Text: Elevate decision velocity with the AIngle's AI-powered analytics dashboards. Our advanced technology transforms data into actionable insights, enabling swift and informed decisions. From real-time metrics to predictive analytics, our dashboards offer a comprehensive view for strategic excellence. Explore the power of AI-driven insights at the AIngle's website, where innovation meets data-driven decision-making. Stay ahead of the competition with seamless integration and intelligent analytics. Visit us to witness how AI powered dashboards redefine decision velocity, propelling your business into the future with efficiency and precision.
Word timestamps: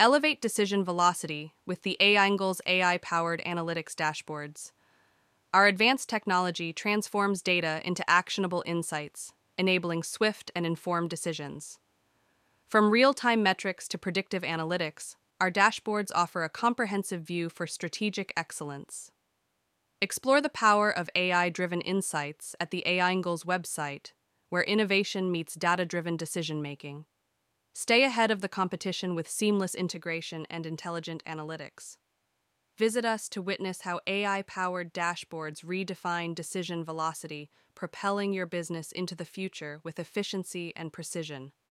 Elevate 0.00 0.40
decision 0.40 0.82
velocity 0.82 1.52
with 1.66 1.82
the 1.82 1.98
AIngle's 2.00 2.62
AI-powered 2.64 3.42
analytics 3.44 3.94
dashboards. 3.94 4.72
Our 5.52 5.66
advanced 5.66 6.08
technology 6.08 6.72
transforms 6.72 7.42
data 7.42 7.82
into 7.84 8.08
actionable 8.08 8.62
insights, 8.64 9.34
enabling 9.58 10.04
swift 10.04 10.50
and 10.56 10.64
informed 10.64 11.10
decisions. 11.10 11.78
From 12.66 12.88
real-time 12.88 13.42
metrics 13.42 13.86
to 13.88 13.98
predictive 13.98 14.42
analytics, 14.42 15.16
our 15.38 15.50
dashboards 15.50 16.10
offer 16.14 16.44
a 16.44 16.48
comprehensive 16.48 17.20
view 17.20 17.50
for 17.50 17.66
strategic 17.66 18.32
excellence. 18.38 19.10
Explore 20.00 20.40
the 20.40 20.48
power 20.48 20.90
of 20.90 21.10
AI-driven 21.14 21.82
insights 21.82 22.56
at 22.58 22.70
the 22.70 22.82
AIngle's 22.86 23.44
website, 23.44 24.12
where 24.48 24.62
innovation 24.62 25.30
meets 25.30 25.56
data-driven 25.56 26.16
decision-making. 26.16 27.04
Stay 27.72 28.02
ahead 28.02 28.30
of 28.30 28.40
the 28.40 28.48
competition 28.48 29.14
with 29.14 29.28
seamless 29.30 29.74
integration 29.74 30.46
and 30.50 30.66
intelligent 30.66 31.24
analytics. 31.24 31.96
Visit 32.76 33.04
us 33.04 33.28
to 33.28 33.42
witness 33.42 33.82
how 33.82 34.00
AI 34.06 34.42
powered 34.42 34.92
dashboards 34.92 35.64
redefine 35.64 36.34
decision 36.34 36.84
velocity, 36.84 37.50
propelling 37.74 38.32
your 38.32 38.46
business 38.46 38.90
into 38.90 39.14
the 39.14 39.24
future 39.24 39.80
with 39.84 39.98
efficiency 39.98 40.72
and 40.74 40.92
precision. 40.92 41.52